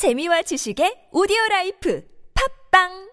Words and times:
재미와 0.00 0.40
지식의 0.48 1.12
오디오 1.12 1.36
라이프. 1.50 2.00
팝빵 2.32 3.09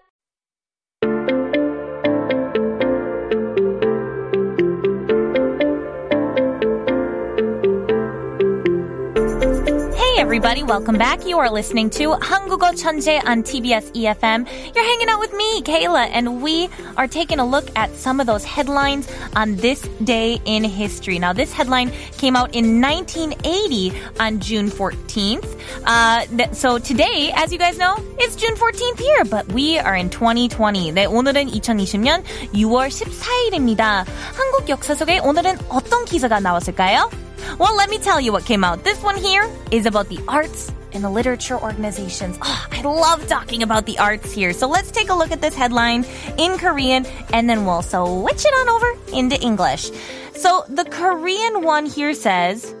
everybody, 10.27 10.63
welcome 10.63 10.97
back. 10.97 11.25
You 11.25 11.39
are 11.39 11.49
listening 11.49 11.89
to 11.91 12.11
한국어 12.21 12.71
천재 12.75 13.19
on 13.25 13.43
TBS 13.43 13.91
EFM. 13.93 14.45
You're 14.75 14.83
hanging 14.83 15.09
out 15.09 15.19
with 15.19 15.33
me, 15.33 15.61
Kayla, 15.63 16.09
and 16.13 16.41
we 16.41 16.69
are 16.97 17.07
taking 17.07 17.39
a 17.39 17.45
look 17.45 17.65
at 17.75 17.89
some 17.95 18.19
of 18.19 18.27
those 18.27 18.43
headlines 18.43 19.07
on 19.35 19.55
this 19.55 19.81
day 20.03 20.39
in 20.45 20.63
history. 20.63 21.19
Now, 21.19 21.33
this 21.33 21.51
headline 21.51 21.91
came 22.17 22.35
out 22.35 22.53
in 22.53 22.79
1980 22.79 23.93
on 24.19 24.39
June 24.39 24.69
14th. 24.69 25.59
Uh, 25.85 26.25
th- 26.37 26.53
so 26.53 26.77
today, 26.77 27.31
as 27.35 27.51
you 27.51 27.57
guys 27.57 27.77
know, 27.77 27.95
it's 28.19 28.35
June 28.35 28.55
14th 28.55 28.99
here, 28.99 29.25
but 29.25 29.47
we 29.51 29.79
are 29.79 29.95
in 29.95 30.09
2020. 30.09 30.91
네, 30.91 31.05
오늘은 31.05 31.49
2020년 31.49 32.23
6월 32.53 32.89
14일입니다. 32.89 34.05
한국 34.35 34.69
역사 34.69 34.95
속에 34.95 35.19
오늘은 35.19 35.57
어떤 35.69 36.05
기사가 36.05 36.39
나왔을까요? 36.39 37.09
Well, 37.57 37.75
let 37.75 37.89
me 37.89 37.97
tell 37.97 38.19
you 38.19 38.31
what 38.31 38.45
came 38.45 38.63
out. 38.63 38.83
This 38.83 39.01
one 39.03 39.17
here 39.17 39.49
is 39.71 39.85
about 39.85 40.09
the 40.09 40.19
arts 40.27 40.71
and 40.93 41.03
the 41.03 41.09
literature 41.09 41.59
organizations. 41.59 42.37
Oh, 42.41 42.67
I 42.71 42.81
love 42.81 43.27
talking 43.27 43.63
about 43.63 43.85
the 43.85 43.97
arts 43.99 44.31
here. 44.31 44.53
So 44.53 44.67
let's 44.67 44.91
take 44.91 45.09
a 45.09 45.13
look 45.13 45.31
at 45.31 45.41
this 45.41 45.55
headline 45.55 46.05
in 46.37 46.57
Korean 46.57 47.05
and 47.33 47.49
then 47.49 47.65
we'll 47.65 47.81
switch 47.81 48.45
it 48.45 48.53
on 48.53 48.69
over 48.69 49.17
into 49.17 49.39
English. 49.41 49.91
So 50.35 50.63
the 50.69 50.85
Korean 50.85 51.63
one 51.63 51.85
here 51.85 52.13
says 52.13 52.75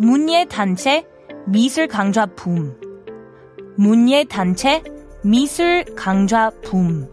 문예 0.00 0.46
단체 0.48 1.04
미술 1.46 1.88
강좌 1.88 2.26
붐. 2.26 2.74
문예 3.78 4.24
단체 4.24 4.82
미술 5.22 5.84
강좌 5.94 6.50
붐. 6.62 7.08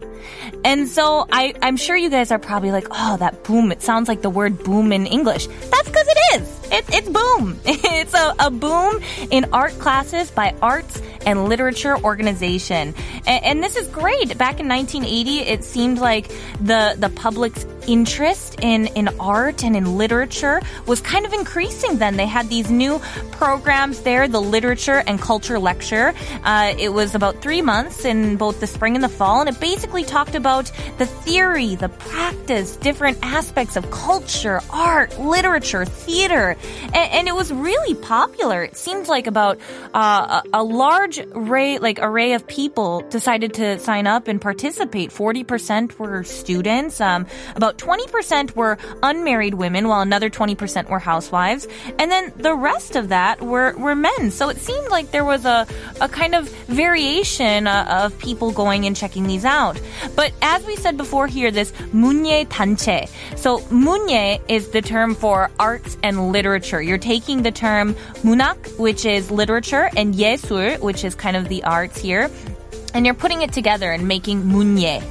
And 0.63 0.87
so 0.87 1.27
I, 1.31 1.53
I'm 1.61 1.77
sure 1.77 1.95
you 1.95 2.09
guys 2.09 2.31
are 2.31 2.39
probably 2.39 2.71
like, 2.71 2.87
oh, 2.91 3.17
that 3.17 3.43
boom. 3.43 3.71
It 3.71 3.81
sounds 3.81 4.07
like 4.07 4.21
the 4.21 4.29
word 4.29 4.63
boom 4.63 4.91
in 4.91 5.05
English. 5.05 5.47
That's 5.47 5.87
because 5.87 6.07
it 6.07 6.41
is. 6.41 6.71
It, 6.71 6.85
it's 6.89 7.09
boom. 7.09 7.59
It's 7.95 8.13
a, 8.13 8.33
a 8.39 8.51
boom 8.51 9.01
in 9.31 9.45
art 9.53 9.73
classes 9.79 10.31
by 10.31 10.55
arts 10.61 11.01
and 11.25 11.47
literature 11.47 11.97
organization. 11.97 12.95
And, 13.25 13.45
and 13.45 13.63
this 13.63 13.75
is 13.75 13.87
great. 13.87 14.37
Back 14.37 14.59
in 14.59 14.67
1980, 14.67 15.39
it 15.39 15.63
seemed 15.63 15.99
like 15.99 16.27
the, 16.59 16.95
the 16.97 17.09
public's 17.09 17.65
interest 17.87 18.59
in, 18.61 18.87
in 18.87 19.07
art 19.19 19.63
and 19.63 19.75
in 19.75 19.97
literature 19.97 20.61
was 20.87 21.01
kind 21.01 21.25
of 21.25 21.33
increasing 21.33 21.97
then. 21.97 22.17
They 22.17 22.25
had 22.25 22.49
these 22.49 22.69
new 22.69 22.99
programs 23.31 24.01
there, 24.01 24.27
the 24.27 24.41
literature 24.41 25.03
and 25.05 25.19
culture 25.19 25.59
lecture. 25.59 26.13
Uh, 26.43 26.73
it 26.77 26.89
was 26.89 27.15
about 27.15 27.41
three 27.41 27.61
months 27.61 28.05
in 28.05 28.37
both 28.37 28.59
the 28.59 28.67
spring 28.67 28.95
and 28.95 29.03
the 29.03 29.09
fall, 29.09 29.41
and 29.41 29.49
it 29.49 29.59
basically 29.59 30.03
talked 30.03 30.35
about 30.35 30.71
the 30.97 31.05
theory, 31.05 31.75
the 31.75 31.89
practice, 31.89 32.75
different 32.77 33.17
aspects 33.21 33.75
of 33.75 33.89
culture, 33.91 34.61
art, 34.69 35.17
literature, 35.19 35.85
theater, 35.85 36.55
and, 36.85 36.95
and 36.95 37.27
it 37.27 37.35
was 37.35 37.51
really 37.51 37.95
popular. 37.95 38.63
It 38.63 38.77
seemed 38.77 39.07
like 39.07 39.27
about 39.27 39.59
uh, 39.93 40.41
a, 40.53 40.63
large 40.63 41.19
array, 41.19 41.79
like 41.79 41.99
array 42.01 42.33
of 42.33 42.47
people 42.47 43.01
decided 43.09 43.55
to 43.55 43.79
sign 43.79 44.07
up 44.07 44.27
and 44.27 44.41
participate. 44.41 45.11
Forty 45.11 45.43
percent 45.43 45.99
were 45.99 46.23
students. 46.23 46.99
Um, 47.01 47.27
about 47.55 47.72
20% 47.72 48.54
were 48.54 48.78
unmarried 49.02 49.54
women, 49.54 49.88
while 49.88 50.00
another 50.00 50.30
20% 50.30 50.88
were 50.88 50.98
housewives. 50.98 51.66
And 51.98 52.10
then 52.10 52.32
the 52.36 52.54
rest 52.54 52.96
of 52.96 53.08
that 53.08 53.40
were, 53.40 53.74
were 53.76 53.94
men. 53.94 54.30
So 54.30 54.48
it 54.48 54.58
seemed 54.58 54.88
like 54.88 55.10
there 55.10 55.24
was 55.24 55.44
a, 55.44 55.66
a 56.00 56.08
kind 56.08 56.34
of 56.34 56.48
variation 56.66 57.66
uh, 57.66 58.04
of 58.04 58.18
people 58.18 58.52
going 58.52 58.86
and 58.86 58.96
checking 58.96 59.26
these 59.26 59.44
out. 59.44 59.80
But 60.16 60.32
as 60.42 60.64
we 60.66 60.76
said 60.76 60.96
before 60.96 61.26
here, 61.26 61.50
this 61.50 61.72
문예 61.92 62.46
단체. 62.48 63.08
So 63.36 63.58
문예 63.70 64.40
is 64.48 64.70
the 64.70 64.82
term 64.82 65.14
for 65.14 65.50
arts 65.58 65.96
and 66.02 66.32
literature. 66.32 66.82
You're 66.82 66.98
taking 66.98 67.42
the 67.42 67.50
term 67.50 67.94
문학, 68.22 68.78
which 68.78 69.04
is 69.04 69.30
literature, 69.30 69.90
and 69.96 70.14
예술, 70.14 70.80
which 70.80 71.04
is 71.04 71.14
kind 71.14 71.36
of 71.36 71.48
the 71.48 71.62
arts 71.64 71.98
here, 71.98 72.30
and 72.94 73.04
you're 73.04 73.14
putting 73.14 73.42
it 73.42 73.52
together 73.52 73.92
and 73.92 74.06
making 74.08 74.42
문예. 74.42 75.02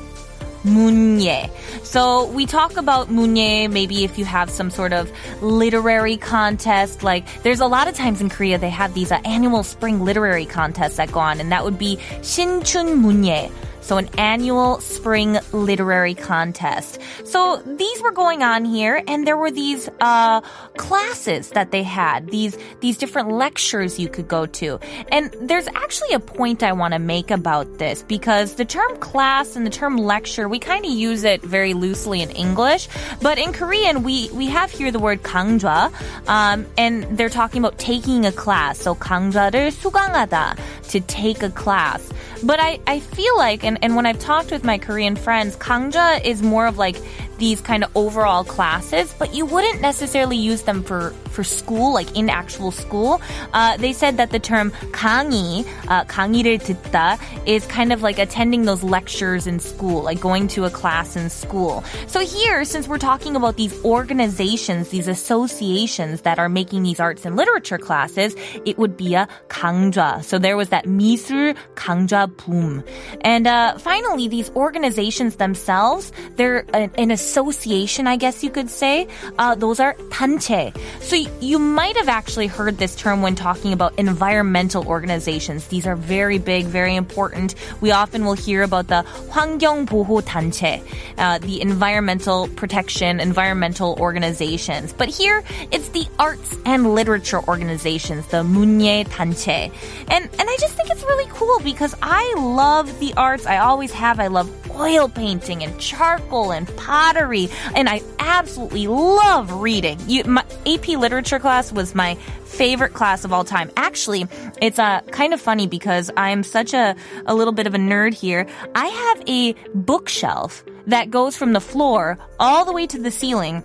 문예. 0.66 1.50
So 1.84 2.25
we 2.25 2.45
talk 2.45 2.78
about 2.78 3.09
문예 3.09 3.69
maybe 3.72 4.03
if 4.03 4.18
you 4.18 4.25
have 4.25 4.50
some 4.50 4.69
sort 4.69 4.94
of 4.94 5.12
literary 5.41 6.18
contest. 6.18 7.03
Like 7.03 7.25
there's 7.44 7.62
a 7.62 7.68
lot 7.68 7.88
of 7.88 7.95
times 7.95 8.22
in 8.22 8.29
Korea 8.29 8.57
they 8.57 8.69
have 8.69 8.94
these 8.94 9.12
uh, 9.12 9.19
annual 9.23 9.63
spring 9.63 10.03
literary 10.03 10.45
contests 10.45 10.97
that 10.97 11.12
go 11.12 11.19
on, 11.19 11.40
and 11.40 11.51
that 11.51 11.63
would 11.63 11.78
be 11.78 11.97
신춘 12.22 13.00
문예. 13.01 13.51
So 13.81 13.95
an 13.95 14.09
annual 14.18 14.81
spring 14.81 15.40
literary 15.53 16.13
contest. 16.13 17.00
So 17.23 17.63
these 17.63 18.01
were 18.01 18.12
going 18.12 18.44
on 18.44 18.66
here, 18.66 19.01
and 19.07 19.25
there 19.25 19.38
were 19.38 19.50
these 19.50 19.88
uh, 20.01 20.41
classes 20.75 21.51
that 21.51 21.72
they 21.72 21.84
had. 21.84 22.29
These 22.29 22.57
these 22.81 22.97
different 22.97 23.31
lectures 23.31 23.97
you 23.97 24.09
could 24.09 24.28
go 24.28 24.45
to. 24.59 24.79
And 25.07 25.31
there's 25.40 25.69
actually 25.72 26.12
a 26.12 26.19
point 26.19 26.63
I 26.63 26.73
want 26.73 26.95
to 26.95 27.00
make 27.00 27.31
about 27.31 27.79
this 27.79 28.03
because 28.03 28.56
the 28.56 28.66
term 28.66 28.97
class 29.00 29.56
and 29.56 29.66
the 29.66 29.72
term 29.72 29.95
lecture 29.95 30.50
we 30.50 30.59
kind 30.59 30.84
of 30.84 30.91
use 30.91 31.23
it 31.23 31.41
very 31.41 31.73
loosely 31.73 32.22
in 32.22 32.29
English, 32.31 32.90
but 33.22 33.38
in 33.38 33.53
Korean 33.53 34.03
we 34.03 34.29
we 34.35 34.47
have 34.47 34.69
here 34.69 34.91
the 34.91 35.00
word 35.00 35.23
강좌, 35.23 35.95
um, 36.28 36.68
and 36.78 37.07
they're 37.16 37.31
talking 37.31 37.63
about 37.63 37.79
taking 37.79 38.25
a 38.25 38.34
class. 38.35 38.84
So 38.84 38.95
강좌를 38.95 39.72
수강하다 39.72 40.59
to 40.91 41.00
take 41.00 41.41
a 41.41 41.50
class. 41.50 42.03
But 42.44 42.59
I, 42.59 42.79
I 42.85 43.00
feel 43.00 43.35
like, 43.38 43.63
and, 43.83 43.97
when 43.97 44.06
I've 44.06 44.19
talked 44.19 44.50
with 44.50 44.65
my 44.65 44.78
Korean 44.78 45.16
friends, 45.16 45.56
Kangja 45.56 46.25
is 46.25 46.43
more 46.43 46.66
of 46.66 46.78
like 46.78 46.97
these 47.41 47.62
kind 47.62 47.84
of 47.84 47.91
overall 47.95 48.44
classes, 48.44 49.13
but 49.19 49.34
you 49.34 49.45
wouldn't 49.45 49.81
necessarily 49.81 50.38
use 50.38 50.63
them 50.63 50.84
for, 50.84 51.12
for 51.29 51.44
school, 51.44 51.94
like 51.94 52.16
in 52.18 52.29
actual 52.29 52.72
school. 52.72 53.22
Uh, 53.53 53.78
they 53.78 53.94
said 53.94 54.18
that 54.18 54.31
the 54.31 54.40
term 54.40 54.72
강의, 54.91 55.66
uh, 55.88 56.03
강의를 56.06 56.59
듣다, 56.59 57.19
is 57.45 57.66
kind 57.68 57.94
of 57.94 58.01
like 58.01 58.19
attending 58.19 58.66
those 58.66 58.84
lectures 58.84 59.45
in 59.47 59.59
school, 59.59 60.03
like 60.03 60.19
going 60.19 60.47
to 60.47 60.66
a 60.66 60.69
class 60.69 61.16
in 61.16 61.29
school. 61.29 61.84
So 62.07 62.19
here, 62.19 62.66
since 62.66 62.88
we're 62.88 62.97
talking 62.97 63.35
about 63.35 63.57
these 63.57 63.73
organizations, 63.85 64.90
these 64.90 65.07
associations 65.07 66.22
that 66.22 66.40
are 66.40 66.50
making 66.50 66.84
these 66.84 67.00
arts 67.00 67.25
and 67.25 67.35
literature 67.35 67.78
classes, 67.78 68.35
it 68.66 68.78
would 68.78 68.97
be 68.97 69.13
a 69.13 69.28
강좌. 69.50 70.23
So 70.23 70.40
there 70.40 70.57
was 70.57 70.69
that 70.69 70.85
미술 70.85 71.56
강좌 71.75 72.28
boom. 72.28 72.84
And 73.22 73.47
uh, 73.47 73.78
finally, 73.78 74.28
these 74.28 74.50
organizations 74.56 75.35
themselves, 75.38 76.12
they're 76.35 76.66
an, 76.73 76.91
an 76.97 77.12
association, 77.12 77.31
I 77.31 78.18
guess 78.18 78.44
you 78.44 78.50
could 78.50 78.69
say. 78.69 79.07
Uh, 79.38 79.56
those 79.56 79.79
are 79.79 79.94
단체. 80.09 80.75
So 81.01 81.16
y- 81.18 81.28
you 81.40 81.59
might 81.59 81.95
have 81.97 82.09
actually 82.09 82.47
heard 82.47 82.78
this 82.78 82.95
term 82.95 83.22
when 83.22 83.35
talking 83.35 83.73
about 83.73 83.94
environmental 83.97 84.88
organizations. 84.88 85.68
These 85.68 85.88
are 85.88 85.95
very 85.95 86.38
big, 86.38 86.66
very 86.66 86.95
important. 86.95 87.56
We 87.81 87.91
often 87.91 88.25
will 88.25 88.34
hear 88.34 88.63
about 88.63 88.88
the 88.88 89.03
환경보호 89.31 90.22
단체, 90.23 90.81
uh, 91.18 91.38
the 91.40 91.62
environmental 91.62 92.47
protection, 92.50 93.19
environmental 93.19 93.95
organizations. 94.00 94.94
But 94.94 95.09
here, 95.09 95.44
it's 95.72 95.90
the 95.90 96.07
arts 96.19 96.56
and 96.66 96.94
literature 96.94 97.41
organizations, 97.47 98.25
the 98.28 98.44
문예 98.44 99.07
단체. 99.07 99.72
And, 100.09 100.25
and 100.25 100.50
I 100.50 100.57
just 100.59 100.75
think 100.75 100.90
it's 100.90 101.03
really 101.03 101.29
cool 101.31 101.59
because 101.63 101.95
I 102.01 102.34
love 102.38 103.00
the 103.00 103.13
arts. 103.16 103.45
I 103.45 103.57
always 103.57 103.91
have. 103.94 104.19
I 104.19 104.28
love 104.28 104.50
oil 104.72 105.09
painting 105.09 105.63
and 105.63 105.78
charcoal 105.79 106.51
and 106.51 106.68
pottery. 106.78 107.50
And 107.75 107.90
I 107.90 108.01
absolutely 108.19 108.88
love 108.88 109.51
reading. 109.62 110.00
You, 110.07 110.23
my 110.25 110.44
AP 110.66 110.90
literature 110.90 111.40
class 111.40 111.72
was 111.72 111.95
my 111.95 112.16
favorite 112.45 112.94
class 112.94 113.23
of 113.25 113.34
all 113.34 113.44
time. 113.44 113.72
Actually, 113.78 114.28
it's 114.62 114.79
uh, 114.79 115.01
kind 115.12 115.34
of 115.34 115.41
funny 115.41 115.68
because 115.68 116.12
I'm 116.18 116.44
such 116.44 116.73
a, 116.73 116.95
a 117.25 117.36
little 117.36 117.54
bit 117.54 117.68
of 117.68 117.75
a 117.75 117.77
nerd 117.77 118.13
here. 118.13 118.48
I 118.75 118.88
have 118.88 119.24
a 119.27 119.54
bookshelf 119.74 120.63
that 120.88 121.12
goes 121.12 121.36
from 121.36 121.54
the 121.54 121.62
floor 121.62 122.18
all 122.39 122.65
the 122.65 122.74
way 122.74 122.88
to 122.88 123.00
the 123.00 123.12
ceiling. 123.12 123.63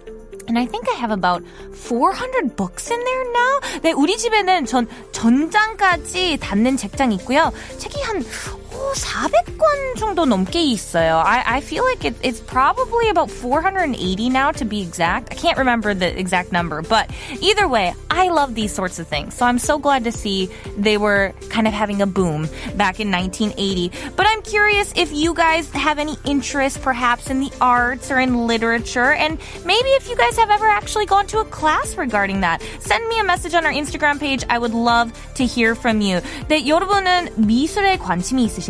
And 0.48 0.58
I 0.58 0.66
think 0.66 0.88
I 0.88 0.94
have 0.94 1.12
about 1.12 1.44
400 1.72 2.56
books 2.56 2.90
in 2.90 2.98
there 2.98 3.32
now. 3.32 3.60
네, 3.82 3.92
우리 3.92 4.16
집에는 4.16 4.66
전 4.66 4.88
전장까지 5.12 6.38
닿는 6.38 6.76
책장이 6.76 7.14
있고요. 7.16 7.52
책이 7.78 8.02
한 8.02 8.24
오, 8.65 8.65
400권 8.94 9.96
정도 9.96 10.24
넘게 10.24 10.60
있어요. 10.62 11.22
I, 11.24 11.42
I 11.46 11.60
feel 11.60 11.84
like 11.84 12.04
it, 12.04 12.14
it's 12.22 12.40
probably 12.40 13.08
about 13.08 13.30
480 13.30 14.28
now 14.28 14.52
to 14.52 14.64
be 14.64 14.82
exact. 14.82 15.32
I 15.32 15.34
can't 15.36 15.58
remember 15.58 15.94
the 15.94 16.18
exact 16.18 16.52
number, 16.52 16.82
but 16.82 17.10
either 17.40 17.66
way, 17.68 17.94
I 18.10 18.28
love 18.28 18.54
these 18.54 18.72
sorts 18.72 18.98
of 18.98 19.08
things. 19.08 19.34
So 19.34 19.46
I'm 19.46 19.58
so 19.58 19.78
glad 19.78 20.04
to 20.04 20.12
see 20.12 20.50
they 20.76 20.98
were 20.98 21.32
kind 21.48 21.66
of 21.66 21.72
having 21.72 22.02
a 22.02 22.06
boom 22.06 22.48
back 22.76 23.00
in 23.00 23.10
1980. 23.10 23.92
But 24.16 24.26
I'm 24.28 24.42
curious 24.42 24.92
if 24.96 25.12
you 25.12 25.32
guys 25.34 25.70
have 25.70 25.98
any 25.98 26.16
interest 26.24 26.82
perhaps 26.82 27.30
in 27.30 27.40
the 27.40 27.50
arts 27.60 28.10
or 28.10 28.18
in 28.18 28.46
literature 28.46 29.12
and 29.12 29.38
maybe 29.64 29.88
if 29.96 30.08
you 30.08 30.16
guys 30.16 30.36
have 30.36 30.50
ever 30.50 30.68
actually 30.68 31.06
gone 31.06 31.26
to 31.28 31.38
a 31.38 31.44
class 31.46 31.96
regarding 31.96 32.40
that. 32.42 32.62
Send 32.80 33.08
me 33.08 33.18
a 33.20 33.24
message 33.24 33.54
on 33.54 33.64
our 33.64 33.72
Instagram 33.72 34.20
page. 34.20 34.44
I 34.50 34.58
would 34.58 34.74
love 34.74 35.12
to 35.36 35.46
hear 35.46 35.74
from 35.74 36.00
you. 36.00 36.20
네, 36.48 36.66
여러분은 36.66 37.30
미술에 37.36 37.96
관심이 37.96 38.44
있으신가요? 38.44 38.65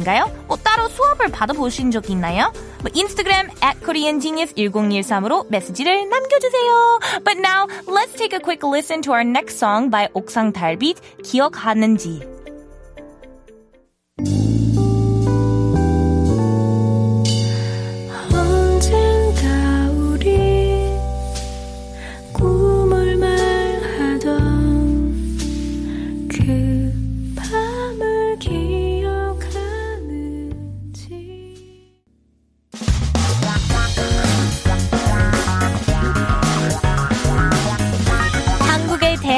뭐 0.47 0.57
따로 0.57 0.87
수업을 0.89 1.29
받아보신 1.31 1.91
적 1.91 2.09
있나요? 2.09 2.51
뭐 2.81 2.91
인스타그램 2.93 3.49
at 3.63 3.79
koreangenius1013으로 3.81 5.47
메시지를 5.49 6.09
남겨주세요. 6.09 6.99
But 7.23 7.39
now, 7.39 7.67
let's 7.87 8.15
take 8.17 8.33
a 8.33 8.39
quick 8.39 8.63
listen 8.63 9.01
to 9.01 9.13
our 9.13 9.27
next 9.27 9.57
song 9.57 9.89
by 9.89 10.07
옥상 10.13 10.53
달빛 10.53 10.97
기억하는지. 11.23 12.36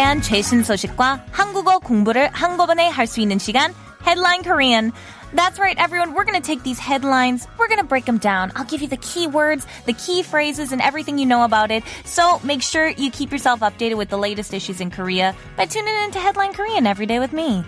대한 0.08 0.22
최신 0.22 0.64
소식과 0.64 1.26
한국어 1.30 1.78
공부를 1.78 2.30
한꺼번에 2.32 2.88
할 2.88 3.06
수 3.06 3.20
있는 3.20 3.38
시간 3.38 3.74
Headline 4.02 4.42
Korean. 4.42 4.92
That's 5.34 5.58
right, 5.58 5.76
everyone. 5.78 6.14
We're 6.14 6.24
going 6.24 6.40
to 6.40 6.46
take 6.46 6.62
these 6.62 6.78
headlines. 6.78 7.46
We're 7.58 7.68
going 7.68 7.80
to 7.80 7.86
break 7.86 8.04
them 8.06 8.18
down. 8.18 8.52
I'll 8.56 8.64
give 8.64 8.80
you 8.80 8.88
the 8.88 8.96
key 8.96 9.26
words, 9.26 9.66
the 9.84 9.92
key 9.92 10.22
phrases, 10.22 10.72
and 10.72 10.80
everything 10.80 11.18
you 11.18 11.26
know 11.26 11.44
about 11.44 11.70
it. 11.70 11.82
So 12.04 12.40
make 12.44 12.62
sure 12.62 12.88
you 12.88 13.10
keep 13.10 13.30
yourself 13.32 13.60
updated 13.60 13.96
with 13.96 14.08
the 14.08 14.16
latest 14.16 14.54
issues 14.54 14.80
in 14.80 14.90
Korea 14.90 15.34
by 15.56 15.66
tuning 15.66 15.94
in 16.04 16.12
to 16.12 16.18
Headline 16.18 16.54
Korean 16.54 16.86
every 16.86 17.06
day 17.06 17.18
with 17.18 17.32
me. 17.32 17.64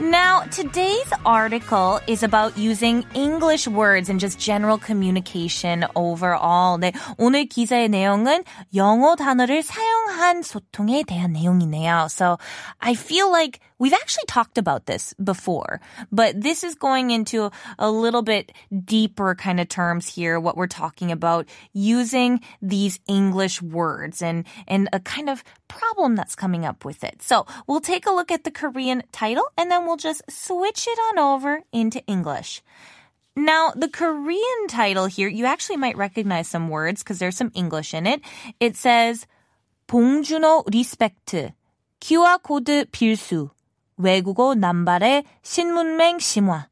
Now, 0.00 0.40
today's 0.50 1.12
article 1.24 2.00
is 2.08 2.22
about 2.22 2.56
using 2.58 3.04
English 3.14 3.68
words 3.68 4.08
and 4.08 4.18
just 4.18 4.38
general 4.40 4.78
communication 4.78 5.84
overall. 5.94 6.78
네, 6.78 6.92
오늘 7.18 7.44
기사의 7.44 7.88
내용은 7.88 8.42
영어 8.74 9.14
단어를 9.14 9.62
사용한 9.62 10.42
소통에 10.42 11.04
대한 11.04 11.32
내용이네요. 11.34 12.10
So, 12.10 12.38
I 12.80 12.94
feel 12.94 13.30
like 13.30 13.60
we've 13.78 13.92
actually 13.92 14.24
talked 14.26 14.58
about 14.58 14.86
this 14.86 15.14
before, 15.22 15.80
but 16.10 16.40
this 16.40 16.64
is 16.64 16.74
going 16.74 17.10
into 17.10 17.50
a 17.78 17.90
little 17.90 18.22
bit 18.22 18.50
deeper 18.84 19.36
kind 19.36 19.60
of 19.60 19.68
terms 19.68 20.08
here, 20.08 20.40
what 20.40 20.56
we're 20.56 20.66
talking 20.66 21.12
about 21.12 21.46
using 21.74 22.40
these 22.62 22.98
English 23.06 23.60
words 23.60 24.22
and, 24.22 24.46
and 24.66 24.88
a 24.92 25.00
kind 25.00 25.28
of 25.28 25.44
problem 25.68 26.16
that's 26.16 26.34
coming 26.34 26.64
up 26.64 26.84
with 26.84 27.04
it. 27.04 27.22
So 27.22 27.46
we'll 27.66 27.80
take 27.80 28.06
a 28.06 28.12
look 28.12 28.30
at 28.30 28.44
the 28.44 28.50
Korean 28.50 29.02
title 29.12 29.44
and 29.56 29.70
then 29.70 29.86
we'll 29.86 29.96
just 29.96 30.22
switch 30.30 30.86
it 30.86 30.98
on 31.10 31.18
over 31.18 31.62
into 31.72 32.04
English. 32.06 32.62
Now, 33.34 33.72
the 33.74 33.88
Korean 33.88 34.66
title 34.68 35.06
here, 35.06 35.28
you 35.28 35.46
actually 35.46 35.78
might 35.78 35.96
recognize 35.96 36.48
some 36.48 36.68
words 36.68 37.02
because 37.02 37.18
there's 37.18 37.36
some 37.36 37.50
English 37.54 37.94
in 37.94 38.06
it. 38.06 38.20
It 38.60 38.76
says, 38.76 39.26
봉준호 39.88 40.64
리스펙트, 40.68 41.52
QR코드 42.00 42.86
필수, 42.92 43.50
외국어 43.96 44.54
남발의 44.54 45.24
신문맹 45.42 46.18
심화. 46.18 46.66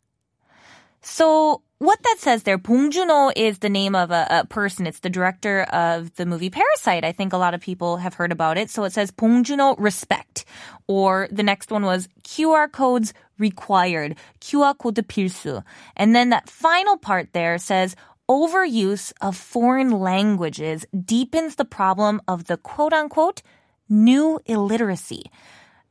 So 1.02 1.62
what 1.80 2.01
that 2.04 2.18
says 2.19 2.44
there, 2.44 2.57
Bong 2.57 2.89
Joon-ho 2.89 3.31
is 3.36 3.60
the 3.60 3.69
name 3.69 3.95
of 3.95 4.12
a, 4.12 4.27
a, 4.30 4.45
person. 4.45 4.88
It's 4.88 5.00
the 5.00 5.10
director 5.10 5.63
of 5.63 6.16
the 6.16 6.25
movie 6.25 6.50
Parasite. 6.50 7.04
I 7.04 7.12
think 7.12 7.33
a 7.33 7.38
lot 7.38 7.54
of 7.54 7.60
people 7.62 7.98
have 7.98 8.13
heard 8.13 8.31
about 8.31 8.57
it. 8.57 8.69
So 8.69 8.86
it 8.86 8.94
says 8.94 9.12
Bong 9.12 9.44
Joon-ho 9.44 9.75
respect. 9.77 10.45
Or 10.88 11.27
the 11.31 11.44
next 11.44 11.72
one 11.72 11.83
was 11.83 12.07
QR 12.24 12.72
codes 12.72 13.13
required. 13.38 14.16
QR 14.39 14.77
code 14.77 15.06
필수. 15.07 15.63
And 15.98 16.16
then 16.16 16.30
that 16.30 16.50
final 16.50 16.98
part 16.98 17.33
there 17.33 17.57
says 17.57 17.95
overuse 18.30 19.12
of 19.22 19.36
foreign 19.36 19.92
languages 19.92 20.86
deepens 20.94 21.56
the 21.56 21.66
problem 21.66 22.22
of 22.27 22.45
the 22.45 22.57
quote 22.57 22.94
unquote 22.94 23.42
new 23.89 24.39
illiteracy. 24.45 25.30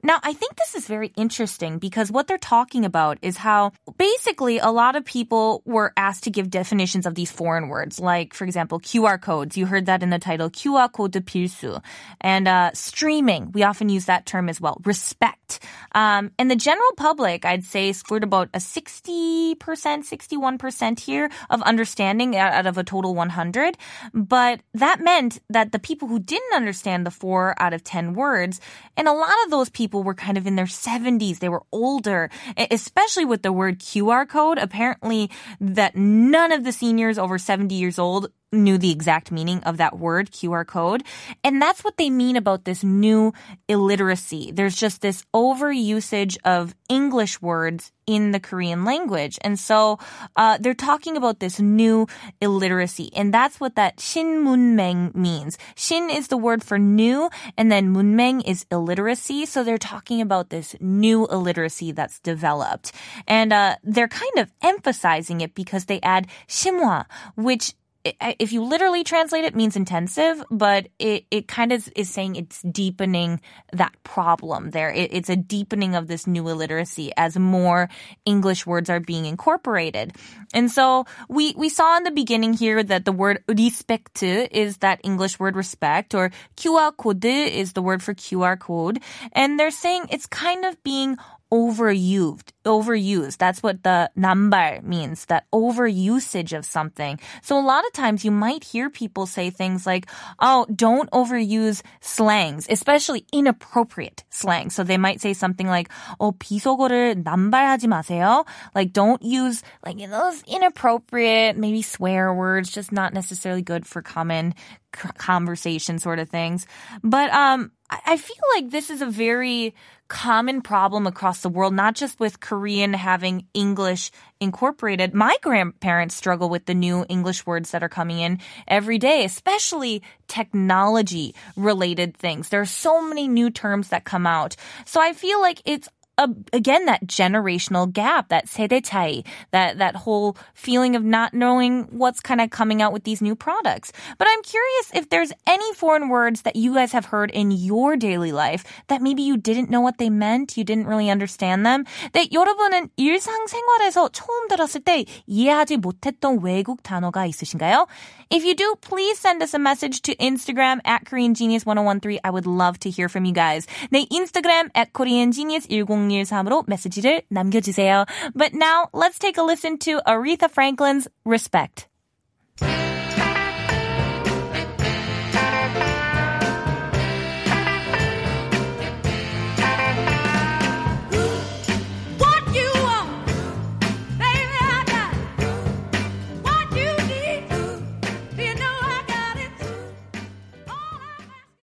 Now, 0.04 0.20
I 0.22 0.34
think 0.34 0.56
this 0.56 0.74
is 0.74 0.86
very 0.86 1.14
interesting 1.16 1.78
because 1.78 2.12
what 2.12 2.26
they're 2.26 2.36
talking 2.36 2.84
about 2.84 3.16
is 3.22 3.38
how 3.38 3.72
basically 3.96 4.58
a 4.58 4.68
lot 4.68 4.96
of 4.96 5.04
people 5.06 5.62
were 5.64 5.94
asked 5.96 6.24
to 6.24 6.30
give 6.30 6.50
definitions 6.50 7.06
of 7.06 7.14
these 7.14 7.32
foreign 7.32 7.68
words, 7.68 7.98
like, 7.98 8.34
for 8.34 8.44
example, 8.44 8.80
QR 8.80 9.18
codes. 9.18 9.56
You 9.56 9.64
heard 9.64 9.86
that 9.86 10.02
in 10.02 10.10
the 10.10 10.18
title, 10.18 10.50
QR 10.50 10.92
code 10.92 11.14
필수. 11.24 11.80
And 12.20 12.46
uh, 12.46 12.72
streaming, 12.74 13.50
we 13.52 13.62
often 13.62 13.88
use 13.88 14.04
that 14.04 14.26
term 14.26 14.50
as 14.50 14.60
well. 14.60 14.78
Respect. 14.84 15.60
Um, 15.92 16.32
and 16.38 16.50
the 16.50 16.56
general 16.56 16.92
public, 16.98 17.46
I'd 17.46 17.64
say, 17.64 17.90
scored 17.94 18.24
about 18.24 18.50
a 18.52 18.58
60%, 18.58 19.56
61% 19.56 21.00
here 21.00 21.30
of 21.48 21.62
understanding 21.62 22.36
out 22.36 22.66
of 22.66 22.76
a 22.76 22.84
total 22.84 23.14
100. 23.14 23.78
But 24.12 24.60
that 24.74 25.00
meant 25.00 25.40
that 25.48 25.72
the 25.72 25.78
people 25.78 26.08
who 26.08 26.18
didn't 26.18 26.52
understand 26.54 27.06
the 27.06 27.10
four 27.10 27.54
out 27.58 27.72
of 27.72 27.82
10 27.84 28.12
words, 28.12 28.60
and 28.98 29.08
a 29.08 29.12
lot 29.12 29.32
of 29.44 29.50
those 29.50 29.70
people 29.70 29.93
were 30.02 30.14
kind 30.14 30.36
of 30.36 30.46
in 30.46 30.56
their 30.56 30.66
70s. 30.66 31.38
They 31.38 31.48
were 31.48 31.62
older, 31.72 32.30
especially 32.56 33.24
with 33.24 33.42
the 33.42 33.52
word 33.52 33.80
QR 33.80 34.28
code. 34.28 34.58
Apparently 34.58 35.30
that 35.60 35.96
none 35.96 36.52
of 36.52 36.64
the 36.64 36.72
seniors 36.72 37.18
over 37.18 37.38
70 37.38 37.74
years 37.74 37.98
old 37.98 38.30
knew 38.53 38.77
the 38.77 38.91
exact 38.91 39.31
meaning 39.31 39.61
of 39.63 39.77
that 39.77 39.99
word, 39.99 40.31
QR 40.31 40.65
code. 40.65 41.03
And 41.43 41.61
that's 41.61 41.83
what 41.83 41.97
they 41.97 42.09
mean 42.09 42.35
about 42.35 42.65
this 42.65 42.83
new 42.83 43.33
illiteracy. 43.67 44.51
There's 44.51 44.75
just 44.75 45.01
this 45.01 45.23
overusage 45.33 46.37
of 46.43 46.75
English 46.89 47.41
words 47.41 47.91
in 48.07 48.31
the 48.31 48.39
Korean 48.39 48.85
language. 48.85 49.37
And 49.41 49.59
so 49.59 49.99
uh, 50.35 50.57
they're 50.59 50.73
talking 50.73 51.15
about 51.15 51.39
this 51.39 51.59
new 51.59 52.07
illiteracy. 52.41 53.11
And 53.15 53.31
that's 53.31 53.59
what 53.59 53.75
that 53.75 53.97
신문맹 53.97 55.13
means. 55.13 55.59
Shin 55.75 56.09
is 56.09 56.29
the 56.29 56.37
word 56.37 56.63
for 56.63 56.79
new, 56.79 57.29
and 57.55 57.71
then 57.71 57.93
문맹 57.93 58.41
is 58.47 58.65
illiteracy. 58.71 59.45
So 59.45 59.63
they're 59.63 59.77
talking 59.77 60.21
about 60.21 60.49
this 60.49 60.75
new 60.79 61.27
illiteracy 61.27 61.91
that's 61.91 62.19
developed. 62.19 62.93
And 63.27 63.53
uh, 63.53 63.75
they're 63.83 64.07
kind 64.07 64.39
of 64.39 64.51
emphasizing 64.63 65.41
it 65.41 65.53
because 65.53 65.85
they 65.85 65.99
add 66.01 66.25
심화, 66.47 67.05
which 67.35 67.75
if 68.04 68.52
you 68.52 68.62
literally 68.62 69.02
translate 69.02 69.44
it 69.44 69.56
means 69.56 69.76
intensive, 69.76 70.44
but 70.50 70.88
it, 70.98 71.24
it 71.30 71.48
kind 71.48 71.72
of 71.72 71.88
is 71.96 72.10
saying 72.10 72.36
it's 72.36 72.60
deepening 72.62 73.40
that 73.72 73.94
problem 74.04 74.70
there. 74.70 74.90
It, 74.90 75.12
it's 75.12 75.30
a 75.30 75.36
deepening 75.36 75.94
of 75.94 76.06
this 76.06 76.26
new 76.26 76.48
illiteracy 76.48 77.12
as 77.16 77.38
more 77.38 77.88
English 78.26 78.66
words 78.66 78.90
are 78.90 79.00
being 79.00 79.24
incorporated. 79.24 80.12
And 80.52 80.70
so 80.70 81.06
we, 81.28 81.54
we 81.56 81.68
saw 81.68 81.96
in 81.96 82.04
the 82.04 82.10
beginning 82.10 82.52
here 82.52 82.82
that 82.82 83.04
the 83.04 83.12
word 83.12 83.42
respect 83.48 84.22
is 84.22 84.78
that 84.78 85.00
English 85.02 85.38
word 85.38 85.56
respect 85.56 86.14
or 86.14 86.30
QR 86.56 86.94
code 86.96 87.24
is 87.24 87.72
the 87.72 87.82
word 87.82 88.02
for 88.02 88.14
QR 88.14 88.58
code. 88.58 89.00
And 89.32 89.58
they're 89.58 89.70
saying 89.70 90.06
it's 90.10 90.26
kind 90.26 90.64
of 90.64 90.82
being 90.84 91.16
overused 91.50 92.53
Overused. 92.65 93.37
That's 93.37 93.63
what 93.63 93.83
the 93.83 94.11
nambar 94.17 94.83
means, 94.83 95.25
that 95.25 95.45
overusage 95.51 96.55
of 96.57 96.65
something. 96.65 97.19
So 97.41 97.57
a 97.57 97.65
lot 97.65 97.85
of 97.85 97.93
times 97.93 98.23
you 98.23 98.31
might 98.31 98.63
hear 98.63 98.89
people 98.89 99.25
say 99.25 99.49
things 99.49 99.87
like, 99.87 100.07
oh, 100.39 100.67
don't 100.73 101.09
overuse 101.11 101.81
slangs, 102.01 102.67
especially 102.69 103.25
inappropriate 103.33 104.23
slang. 104.29 104.69
So 104.69 104.83
they 104.83 104.97
might 104.97 105.21
say 105.21 105.33
something 105.33 105.67
like, 105.67 105.89
oh, 106.19 106.33
비속어를 106.33 107.23
남발하지 107.23 107.87
마세요. 107.87 108.45
Like 108.75 108.93
don't 108.93 109.23
use 109.23 109.63
like 109.85 109.97
those 109.97 110.43
inappropriate, 110.47 111.57
maybe 111.57 111.81
swear 111.81 112.33
words, 112.33 112.69
just 112.69 112.91
not 112.91 113.13
necessarily 113.13 113.61
good 113.61 113.87
for 113.87 114.01
common 114.01 114.53
conversation 114.91 115.99
sort 115.99 116.19
of 116.19 116.29
things. 116.29 116.67
But 117.03 117.31
um 117.31 117.71
I 117.89 118.17
feel 118.17 118.37
like 118.55 118.69
this 118.69 118.91
is 118.91 119.01
a 119.01 119.09
very 119.09 119.73
common 120.09 120.61
problem 120.61 121.07
across 121.07 121.41
the 121.41 121.49
world, 121.49 121.73
not 121.73 121.95
just 121.95 122.19
with 122.19 122.39
Korean 122.39 122.52
having 122.94 123.46
English 123.54 124.10
incorporated. 124.40 125.14
My 125.14 125.36
grandparents 125.42 126.14
struggle 126.14 126.48
with 126.48 126.66
the 126.66 126.74
new 126.74 127.04
English 127.08 127.46
words 127.46 127.70
that 127.70 127.82
are 127.82 127.88
coming 127.88 128.18
in 128.18 128.40
every 128.68 128.98
day, 128.98 129.24
especially 129.24 130.02
technology 130.28 131.34
related 131.56 132.16
things. 132.16 132.48
There 132.48 132.60
are 132.60 132.66
so 132.66 133.02
many 133.02 133.28
new 133.28 133.50
terms 133.50 133.88
that 133.88 134.04
come 134.04 134.26
out. 134.26 134.56
So 134.84 135.00
I 135.00 135.12
feel 135.12 135.40
like 135.40 135.62
it's 135.64 135.88
uh, 136.19 136.27
again, 136.51 136.85
that 136.85 137.07
generational 137.07 137.91
gap, 137.91 138.27
that 138.27 138.45
세대 138.45 138.81
차이, 138.81 139.23
that, 139.51 139.77
that 139.77 139.95
whole 139.95 140.35
feeling 140.53 140.97
of 140.97 141.03
not 141.03 141.33
knowing 141.33 141.87
what's 141.91 142.19
kind 142.19 142.41
of 142.41 142.49
coming 142.49 142.81
out 142.81 142.91
with 142.91 143.05
these 143.05 143.21
new 143.21 143.35
products. 143.35 143.93
But 144.17 144.27
I'm 144.29 144.43
curious 144.43 144.91
if 144.93 145.09
there's 145.09 145.31
any 145.47 145.73
foreign 145.75 146.09
words 146.09 146.41
that 146.41 146.57
you 146.57 146.73
guys 146.73 146.91
have 146.91 147.05
heard 147.05 147.31
in 147.31 147.51
your 147.51 147.95
daily 147.95 148.33
life 148.33 148.65
that 148.87 149.01
maybe 149.01 149.21
you 149.21 149.37
didn't 149.37 149.69
know 149.69 149.79
what 149.79 149.97
they 149.97 150.09
meant, 150.09 150.57
you 150.57 150.65
didn't 150.65 150.87
really 150.87 151.09
understand 151.09 151.65
them. 151.65 151.85
네, 152.11 152.27
여러분은 152.33 152.89
일상생활에서 152.97 154.09
처음 154.11 154.49
들었을 154.49 154.83
때 154.83 155.05
이해하지 155.25 155.77
못했던 155.77 156.39
외국 156.41 156.83
단어가 156.83 157.25
있으신가요? 157.25 157.87
If 158.29 158.43
you 158.45 158.53
do, 158.53 158.75
please 158.81 159.17
send 159.17 159.41
us 159.41 159.55
a 159.55 159.59
message 159.59 160.01
to 160.03 160.15
Instagram 160.17 160.81
at 160.85 161.05
KoreanGenius1013. 161.05 162.19
I 162.23 162.29
would 162.29 162.45
love 162.45 162.77
to 162.81 162.89
hear 162.89 163.07
from 163.09 163.25
you 163.25 163.33
guys. 163.33 163.65
네, 163.91 164.05
인스타그램 164.11 164.69
at 164.75 164.91
KoreanGenius1013 164.93 166.02
으로 166.45 166.63
메시지를 166.67 167.23
남겨주세요. 167.29 168.05
But 168.35 168.53
now, 168.53 168.87
let's 168.93 169.19
take 169.19 169.37
a 169.37 169.43
listen 169.43 169.77
to 169.79 170.01
Aretha 170.05 170.49
Franklin's 170.49 171.07
Respect. 171.25 171.87